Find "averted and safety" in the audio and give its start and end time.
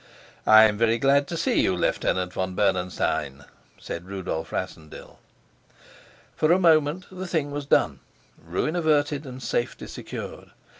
8.75-9.85